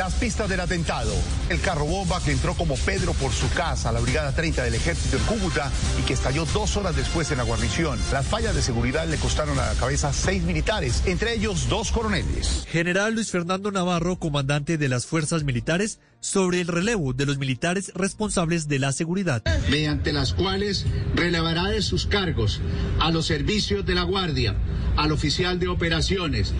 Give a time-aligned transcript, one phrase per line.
[0.00, 1.12] Las pistas del atentado.
[1.50, 5.18] El carro bomba que entró como Pedro por su casa, la Brigada 30 del Ejército
[5.18, 7.98] en Cúcuta y que estalló dos horas después en la guarnición.
[8.10, 12.64] Las fallas de seguridad le costaron a la cabeza seis militares, entre ellos dos coroneles.
[12.70, 17.92] General Luis Fernando Navarro, comandante de las fuerzas militares, sobre el relevo de los militares
[17.94, 19.42] responsables de la seguridad.
[19.70, 22.60] Mediante las cuales relevará de sus cargos
[23.00, 24.54] a los servicios de la Guardia,
[24.96, 26.52] al oficial de operaciones,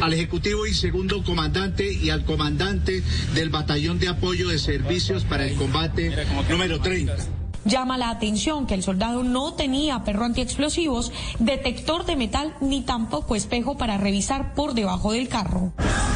[0.00, 3.02] al ejecutivo y segundo comandante y al comandante
[3.34, 6.14] del batallón de apoyo de servicios para el combate
[6.50, 7.16] número 30.
[7.64, 13.36] Llama la atención que el soldado no tenía perro antiexplosivos, detector de metal ni tampoco
[13.36, 15.72] espejo para revisar por debajo del carro.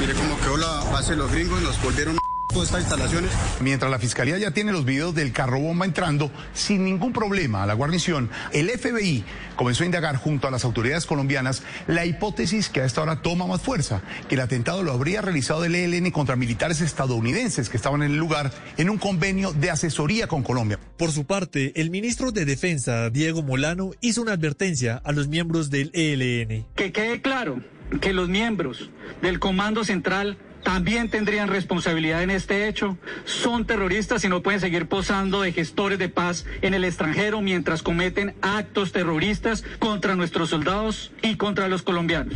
[0.00, 2.20] Mire cómo quedó la base de los gringos, nos volvieron
[2.58, 3.30] estas instalaciones.
[3.60, 7.66] Mientras la fiscalía ya tiene los videos del carro bomba entrando sin ningún problema a
[7.66, 12.80] la guarnición, el FBI comenzó a indagar junto a las autoridades colombianas la hipótesis que
[12.80, 16.36] a esta hora toma más fuerza, que el atentado lo habría realizado el ELN contra
[16.36, 20.78] militares estadounidenses que estaban en el lugar en un convenio de asesoría con Colombia.
[20.96, 25.70] Por su parte, el ministro de Defensa, Diego Molano, hizo una advertencia a los miembros
[25.70, 26.66] del ELN.
[26.74, 27.60] Que quede claro
[28.00, 28.90] que los miembros
[29.22, 32.96] del Comando Central también tendrían responsabilidad en este hecho.
[33.24, 37.82] Son terroristas y no pueden seguir posando de gestores de paz en el extranjero mientras
[37.82, 42.34] cometen actos terroristas contra nuestros soldados y contra los colombianos.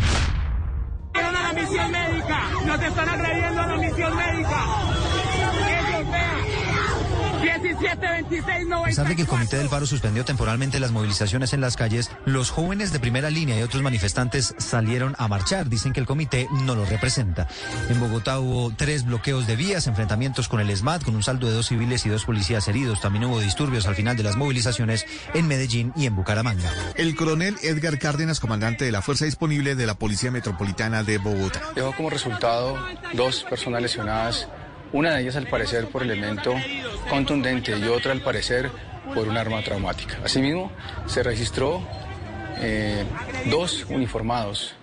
[2.66, 4.83] nos están a la misión médica.
[7.84, 11.60] 17, 26, A pesar de que el Comité del Paro suspendió temporalmente las movilizaciones en
[11.60, 15.68] las calles, los jóvenes de primera línea y otros manifestantes salieron a marchar.
[15.68, 17.46] Dicen que el comité no los representa.
[17.90, 21.52] En Bogotá hubo tres bloqueos de vías, enfrentamientos con el SMAT, con un saldo de
[21.52, 23.02] dos civiles y dos policías heridos.
[23.02, 26.72] También hubo disturbios al final de las movilizaciones en Medellín y en Bucaramanga.
[26.94, 31.60] El coronel Edgar Cárdenas, comandante de la Fuerza Disponible de la Policía Metropolitana de Bogotá.
[31.74, 32.78] Dejó como resultado
[33.12, 34.48] dos personas lesionadas
[34.94, 36.54] una de ellas al parecer por elemento
[37.10, 38.70] contundente y otra al parecer
[39.12, 40.20] por un arma traumática.
[40.24, 40.70] Asimismo,
[41.06, 41.84] se registró
[42.58, 43.04] eh,
[43.50, 44.74] dos uniformados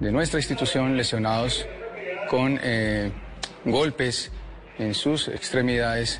[0.00, 1.66] de nuestra institución lesionados
[2.30, 3.12] con eh,
[3.66, 4.32] golpes
[4.78, 6.18] en sus extremidades.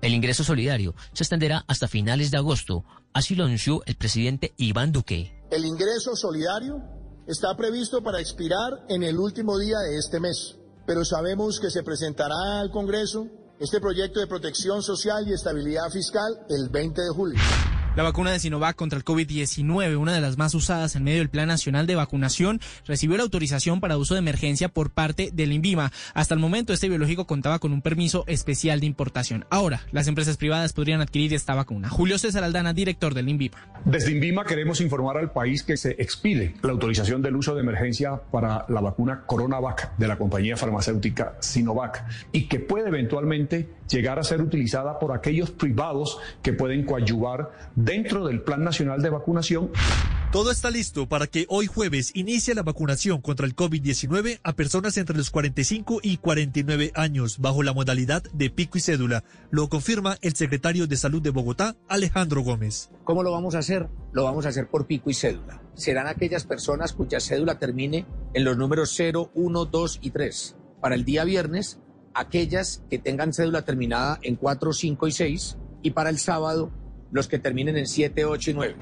[0.00, 4.90] El ingreso solidario se extenderá hasta finales de agosto, así lo anunció el presidente Iván
[4.90, 5.38] Duque.
[5.50, 6.82] El ingreso solidario
[7.28, 10.56] está previsto para expirar en el último día de este mes
[10.86, 13.26] pero sabemos que se presentará al Congreso
[13.58, 17.40] este proyecto de protección social y estabilidad fiscal el 20 de julio.
[17.96, 21.28] La vacuna de Sinovac contra el COVID-19, una de las más usadas en medio del
[21.28, 25.92] Plan Nacional de Vacunación, recibió la autorización para uso de emergencia por parte del INVIMA.
[26.12, 29.46] Hasta el momento, este biológico contaba con un permiso especial de importación.
[29.48, 31.88] Ahora, las empresas privadas podrían adquirir esta vacuna.
[31.88, 33.58] Julio César Aldana, director del INVIMA.
[33.84, 38.16] Desde INVIMA queremos informar al país que se expide la autorización del uso de emergencia
[38.16, 44.24] para la vacuna CoronaVac de la compañía farmacéutica Sinovac y que puede eventualmente llegar a
[44.24, 47.52] ser utilizada por aquellos privados que pueden coadyuvar
[47.84, 49.70] dentro del Plan Nacional de Vacunación.
[50.32, 54.96] Todo está listo para que hoy jueves inicie la vacunación contra el COVID-19 a personas
[54.96, 59.22] entre los 45 y 49 años bajo la modalidad de pico y cédula.
[59.50, 62.90] Lo confirma el secretario de Salud de Bogotá, Alejandro Gómez.
[63.04, 63.88] ¿Cómo lo vamos a hacer?
[64.12, 65.62] Lo vamos a hacer por pico y cédula.
[65.74, 70.56] Serán aquellas personas cuya cédula termine en los números 0, 1, 2 y 3.
[70.80, 71.78] Para el día viernes
[72.12, 76.72] aquellas que tengan cédula terminada en 4, 5 y 6 y para el sábado
[77.14, 78.76] los que terminen en 7, 8 y 9.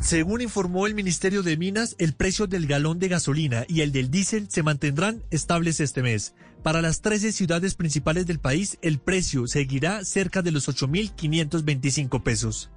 [0.00, 4.10] Según informó el Ministerio de Minas, el precio del galón de gasolina y el del
[4.10, 6.34] diésel se mantendrán estables este mes.
[6.62, 12.70] Para las 13 ciudades principales del país, el precio seguirá cerca de los 8.525 pesos.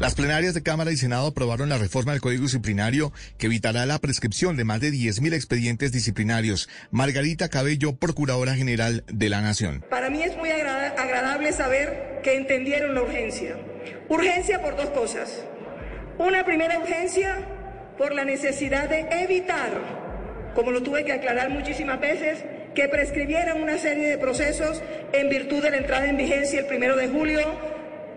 [0.00, 3.98] Las plenarias de Cámara y Senado aprobaron la reforma del Código Disciplinario que evitará la
[3.98, 6.68] prescripción de más de 10.000 expedientes disciplinarios.
[6.90, 9.84] Margarita Cabello, Procuradora General de la Nación.
[9.90, 13.56] Para mí es muy agradable saber que entendieron la urgencia.
[14.08, 15.28] Urgencia por dos cosas.
[16.18, 17.38] Una primera urgencia
[17.96, 19.70] por la necesidad de evitar,
[20.54, 22.44] como lo tuve que aclarar muchísimas veces,
[22.74, 24.82] que prescribieran una serie de procesos
[25.12, 27.40] en virtud de la entrada en vigencia el primero de julio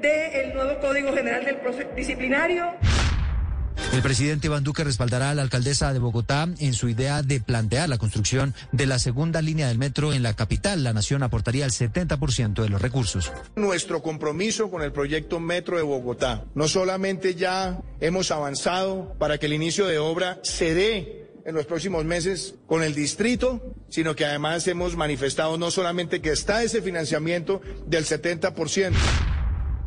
[0.02, 1.58] del nuevo Código General del
[1.96, 2.74] Disciplinario.
[3.96, 7.88] El presidente Iván Duque respaldará a la alcaldesa de Bogotá en su idea de plantear
[7.88, 10.84] la construcción de la segunda línea del metro en la capital.
[10.84, 13.32] La nación aportaría el 70% de los recursos.
[13.56, 16.44] Nuestro compromiso con el proyecto Metro de Bogotá.
[16.56, 21.66] No solamente ya hemos avanzado para que el inicio de obra se dé en los
[21.66, 26.82] próximos meses con el distrito, sino que además hemos manifestado no solamente que está ese
[26.82, 28.92] financiamiento del 70%.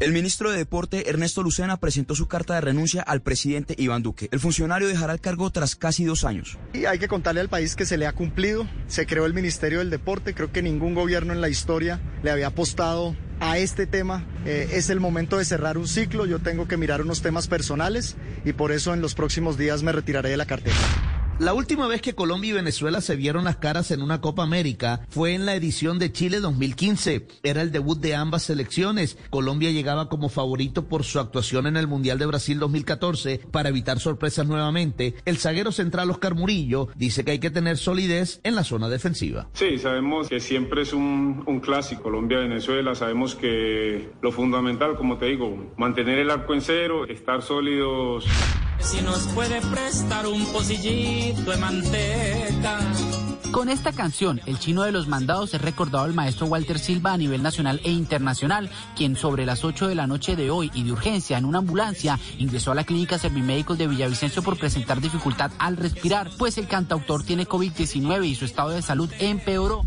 [0.00, 4.28] El ministro de Deporte, Ernesto Lucena, presentó su carta de renuncia al presidente Iván Duque.
[4.30, 6.56] El funcionario dejará el cargo tras casi dos años.
[6.72, 8.68] Y hay que contarle al país que se le ha cumplido.
[8.86, 10.34] Se creó el Ministerio del Deporte.
[10.34, 14.24] Creo que ningún gobierno en la historia le había apostado a este tema.
[14.46, 16.26] Eh, es el momento de cerrar un ciclo.
[16.26, 18.14] Yo tengo que mirar unos temas personales
[18.44, 20.76] y por eso en los próximos días me retiraré de la cartera.
[21.38, 25.02] La última vez que Colombia y Venezuela se vieron las caras en una Copa América
[25.08, 27.28] fue en la edición de Chile 2015.
[27.44, 29.16] Era el debut de ambas selecciones.
[29.30, 34.00] Colombia llegaba como favorito por su actuación en el Mundial de Brasil 2014 para evitar
[34.00, 35.14] sorpresas nuevamente.
[35.26, 39.48] El zaguero central Oscar Murillo dice que hay que tener solidez en la zona defensiva.
[39.52, 42.96] Sí, sabemos que siempre es un, clásico Colombia-Venezuela.
[42.96, 48.26] Sabemos que lo fundamental, como te digo, mantener el arco en cero, estar sólidos.
[48.80, 52.78] Si nos puede prestar un pocillito de manteca.
[53.50, 57.16] Con esta canción, el chino de los mandados es recordado al maestro Walter Silva a
[57.16, 60.92] nivel nacional e internacional, quien sobre las 8 de la noche de hoy y de
[60.92, 65.78] urgencia en una ambulancia ingresó a la clínica Servimédicos de Villavicencio por presentar dificultad al
[65.78, 69.86] respirar, pues el cantautor tiene COVID-19 y su estado de salud empeoró.